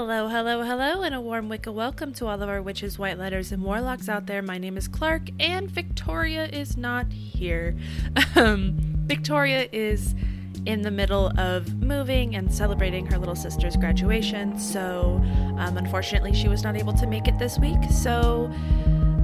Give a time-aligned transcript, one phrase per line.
[0.00, 3.62] Hello, hello, hello, and a warm Wicca welcome to all of our witches, whitelighters, and
[3.62, 4.40] warlocks out there.
[4.40, 7.76] My name is Clark, and Victoria is not here.
[8.34, 10.14] Um, Victoria is
[10.64, 15.20] in the middle of moving and celebrating her little sister's graduation, so
[15.58, 18.50] um, unfortunately, she was not able to make it this week, so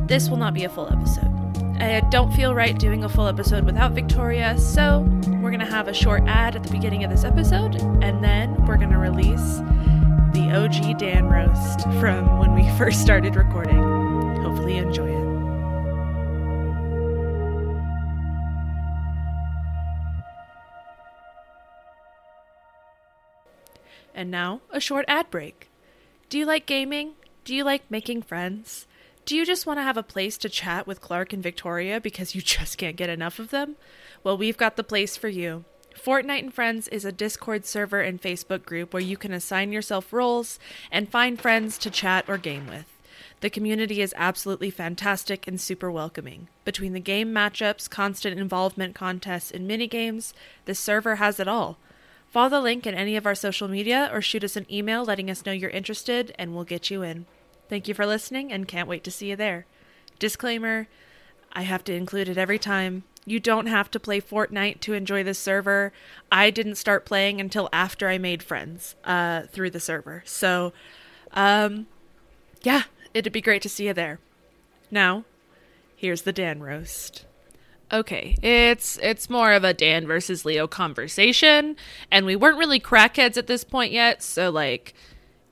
[0.06, 1.32] this will not be a full episode.
[1.80, 5.08] I don't feel right doing a full episode without Victoria, so
[5.40, 8.76] we're gonna have a short ad at the beginning of this episode, and then we're
[8.76, 9.62] gonna release
[10.56, 13.76] OG Dan roast from when we first started recording.
[14.42, 15.26] Hopefully, you enjoy it.
[24.14, 25.68] And now, a short ad break.
[26.30, 27.12] Do you like gaming?
[27.44, 28.86] Do you like making friends?
[29.26, 32.34] Do you just want to have a place to chat with Clark and Victoria because
[32.34, 33.76] you just can't get enough of them?
[34.24, 35.66] Well, we've got the place for you.
[36.02, 40.12] Fortnite and Friends is a Discord server and Facebook group where you can assign yourself
[40.12, 40.58] roles
[40.90, 42.84] and find friends to chat or game with.
[43.40, 46.48] The community is absolutely fantastic and super welcoming.
[46.64, 50.32] Between the game matchups, constant involvement contests, and minigames,
[50.64, 51.78] this server has it all.
[52.28, 55.30] Follow the link in any of our social media or shoot us an email letting
[55.30, 57.26] us know you're interested, and we'll get you in.
[57.68, 59.66] Thank you for listening and can't wait to see you there.
[60.18, 60.88] Disclaimer
[61.52, 63.04] I have to include it every time.
[63.26, 65.92] You don't have to play Fortnite to enjoy this server.
[66.30, 70.22] I didn't start playing until after I made friends uh, through the server.
[70.24, 70.72] So,
[71.32, 71.88] um,
[72.62, 74.20] yeah, it'd be great to see you there.
[74.92, 75.24] Now,
[75.96, 77.24] here's the Dan roast.
[77.92, 81.76] Okay, it's it's more of a Dan versus Leo conversation,
[82.10, 84.92] and we weren't really crackheads at this point yet, so like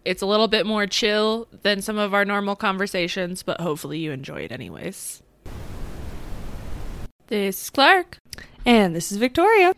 [0.04, 4.10] it's a little bit more chill than some of our normal conversations, but hopefully you
[4.10, 5.22] enjoy it anyways.
[7.28, 8.18] This is Clark.
[8.66, 9.74] And this is Victoria.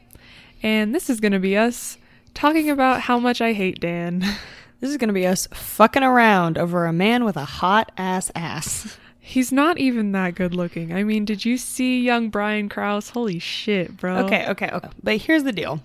[0.62, 1.96] And this is going to be us
[2.34, 4.24] talking about how much I hate Dan.
[4.78, 8.30] This is going to be us fucking around over a man with a hot ass
[8.34, 8.98] ass.
[9.18, 10.92] He's not even that good looking.
[10.92, 13.08] I mean, did you see young Brian Krause?
[13.08, 14.18] Holy shit, bro.
[14.26, 14.88] Okay, okay, okay.
[15.02, 15.80] But here's the deal.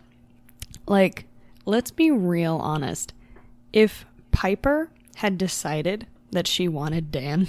[0.87, 1.23] Like,
[1.65, 3.13] let's be real honest.
[3.71, 7.47] If Piper had decided that she wanted Dan,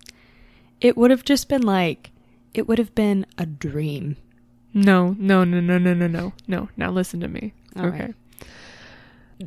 [0.80, 2.10] it would have just been like,
[2.54, 4.16] it would have been a dream.
[4.72, 6.68] No, no, no, no, no, no, no, no.
[6.76, 7.52] Now listen to me.
[7.76, 7.98] All okay.
[7.98, 8.14] right.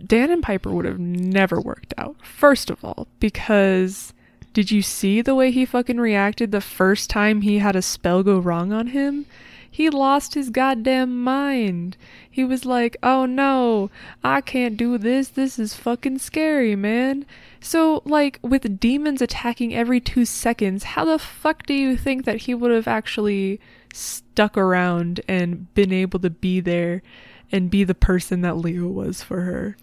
[0.05, 2.15] Dan and Piper would have never worked out.
[2.23, 4.13] First of all, because
[4.53, 8.23] did you see the way he fucking reacted the first time he had a spell
[8.23, 9.25] go wrong on him?
[9.69, 11.97] He lost his goddamn mind.
[12.29, 13.91] He was like, oh no,
[14.23, 15.27] I can't do this.
[15.27, 17.25] This is fucking scary, man.
[17.59, 22.41] So, like, with demons attacking every two seconds, how the fuck do you think that
[22.41, 23.59] he would have actually
[23.93, 27.03] stuck around and been able to be there
[27.51, 29.77] and be the person that Leo was for her?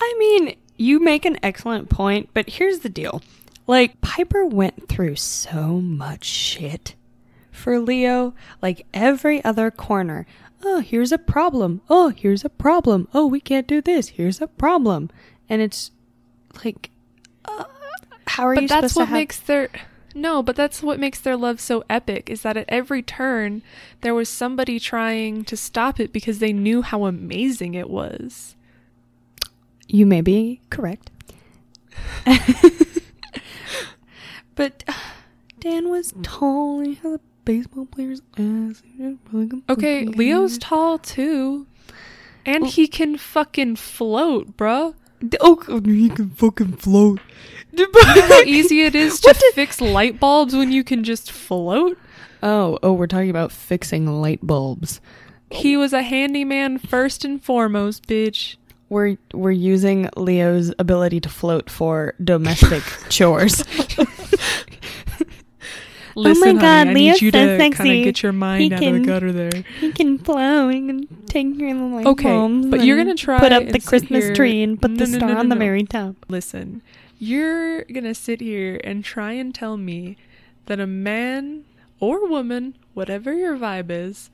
[0.00, 3.22] I mean, you make an excellent point, but here's the deal.
[3.66, 6.94] Like, Piper went through so much shit
[7.50, 8.34] for Leo.
[8.62, 10.26] Like, every other corner.
[10.64, 11.80] Oh, here's a problem.
[11.90, 13.08] Oh, here's a problem.
[13.12, 14.10] Oh, we can't do this.
[14.10, 15.10] Here's a problem.
[15.48, 15.90] And it's
[16.64, 16.90] like,
[17.44, 17.64] uh,
[18.26, 19.68] how are but you that's supposed what to have- makes their
[20.14, 23.62] no but that's what makes their love so epic is that at every turn
[24.00, 28.56] there was somebody trying to stop it because they knew how amazing it was
[29.88, 31.10] You may be correct.
[34.54, 34.92] but uh,
[36.16, 36.80] Was tall.
[36.80, 38.82] He has a baseball player's ass.
[38.84, 41.66] He was really good okay leo's tall too
[42.44, 44.94] and Well- he can fucking float bruh
[45.40, 47.20] Oh, he can fucking float.
[47.72, 51.30] you know how easy it is to the- fix light bulbs when you can just
[51.30, 51.96] float
[52.42, 55.00] Oh, oh, we're talking about fixing light bulbs.
[55.50, 58.56] he was a handyman first and foremost bitch
[58.88, 63.62] We're we're using Leo's ability to float for domestic chores.
[66.16, 68.00] Listen, Oh my God, honey, I Leo's need you so to kind sexy.
[68.00, 69.64] of get your mind He out can- of the gutter there.
[69.80, 70.72] he can float.
[70.74, 73.52] He can take care of the light Okay, bulbs but you're and gonna try put
[73.52, 75.48] up the sit Christmas here- tree and put No, the no, no, star no, on
[75.50, 75.58] the no.
[75.58, 76.16] very top.
[76.28, 76.80] Listen,
[77.18, 80.16] you're gonna sit here and try and tell me
[80.66, 81.64] that a man
[82.00, 84.30] or woman, whatever your vibe is,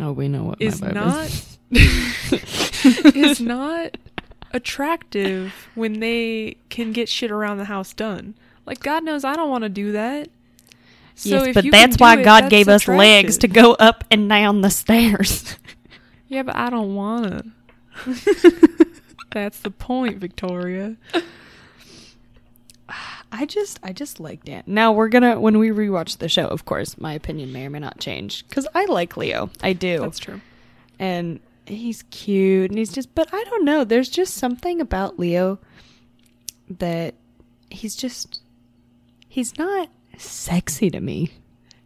[0.00, 1.58] Oh, we know what is my vibe not is.
[1.70, 3.96] Not is not
[4.52, 8.34] attractive when they can get shit around the house done.
[8.66, 10.28] Like God knows I don't want to do that.
[11.16, 14.28] So yes, but that's why it, God that's gave us legs to go up and
[14.28, 15.56] down the stairs.
[16.28, 17.44] Yeah, but I don't wanna.
[19.30, 20.96] That's the point, Victoria.
[23.32, 24.62] I just I just like Dan.
[24.66, 27.80] Now we're gonna when we rewatch the show, of course, my opinion may or may
[27.80, 29.50] not change because I like Leo.
[29.62, 30.40] I do, That's true.
[30.98, 33.14] and he's cute and he's just.
[33.14, 33.84] But I don't know.
[33.84, 35.58] There's just something about Leo
[36.68, 37.14] that
[37.70, 38.40] he's just
[39.28, 39.88] he's not
[40.18, 41.30] sexy to me.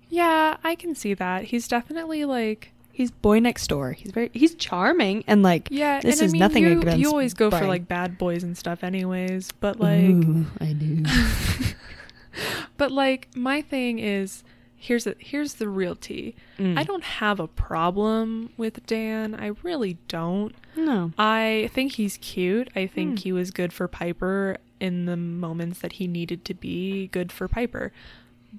[0.08, 1.44] Yeah, I can see that.
[1.44, 3.92] He's definitely like He's boy next door.
[3.92, 6.00] He's very he's charming and like yeah.
[6.00, 8.42] This and is I mean, nothing you, against You always go for like bad boys
[8.42, 9.52] and stuff, anyways.
[9.52, 11.04] But like, Ooh, I do.
[12.76, 14.42] but like, my thing is
[14.74, 16.34] here's a, here's the real tea.
[16.58, 16.78] Mm.
[16.78, 19.34] I don't have a problem with Dan.
[19.34, 20.54] I really don't.
[20.74, 21.12] no.
[21.16, 22.68] I think he's cute.
[22.74, 23.22] I think Hmm.
[23.22, 27.48] he was good for Piper in the moments that he needed to be good for
[27.48, 27.92] Piper.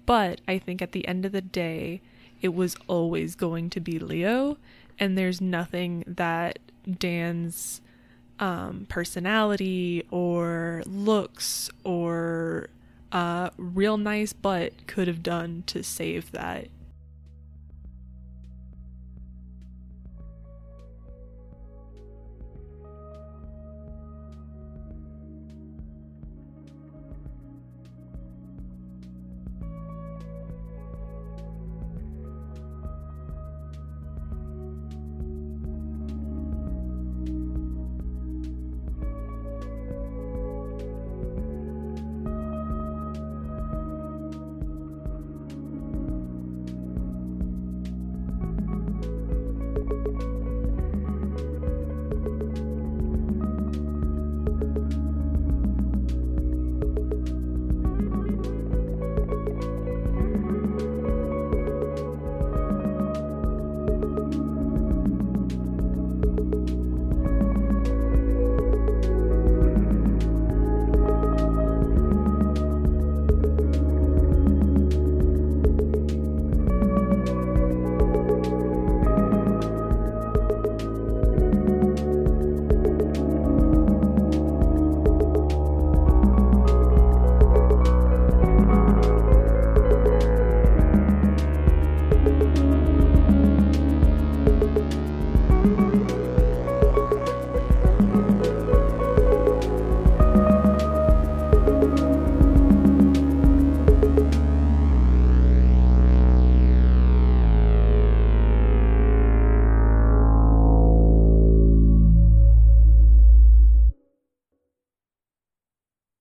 [0.05, 2.01] But I think at the end of the day,
[2.41, 4.57] it was always going to be Leo,
[4.99, 6.59] and there's nothing that
[6.97, 7.81] Dan's
[8.39, 12.69] um, personality or looks or
[13.11, 16.67] uh, real nice butt could have done to save that.